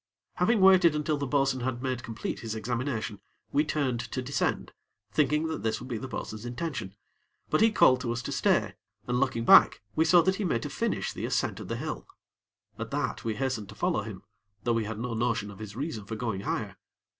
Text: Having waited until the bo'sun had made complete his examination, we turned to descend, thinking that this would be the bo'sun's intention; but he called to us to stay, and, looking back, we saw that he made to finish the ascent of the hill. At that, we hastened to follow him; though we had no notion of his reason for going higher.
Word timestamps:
Having 0.37 0.61
waited 0.61 0.95
until 0.95 1.17
the 1.17 1.27
bo'sun 1.27 1.59
had 1.59 1.83
made 1.83 2.01
complete 2.01 2.39
his 2.39 2.55
examination, 2.55 3.21
we 3.51 3.63
turned 3.63 3.99
to 3.99 4.23
descend, 4.23 4.73
thinking 5.11 5.45
that 5.45 5.61
this 5.61 5.79
would 5.79 5.87
be 5.89 5.99
the 5.99 6.07
bo'sun's 6.07 6.43
intention; 6.43 6.95
but 7.51 7.61
he 7.61 7.71
called 7.71 8.01
to 8.01 8.11
us 8.11 8.23
to 8.23 8.31
stay, 8.31 8.73
and, 9.05 9.19
looking 9.19 9.45
back, 9.45 9.83
we 9.95 10.03
saw 10.03 10.23
that 10.23 10.37
he 10.37 10.43
made 10.43 10.63
to 10.63 10.71
finish 10.71 11.13
the 11.13 11.23
ascent 11.27 11.59
of 11.59 11.67
the 11.67 11.77
hill. 11.77 12.07
At 12.79 12.89
that, 12.89 13.23
we 13.23 13.35
hastened 13.35 13.69
to 13.69 13.75
follow 13.75 14.01
him; 14.01 14.23
though 14.63 14.73
we 14.73 14.85
had 14.85 14.97
no 14.97 15.13
notion 15.13 15.51
of 15.51 15.59
his 15.59 15.75
reason 15.75 16.05
for 16.05 16.15
going 16.15 16.41
higher. 16.41 16.77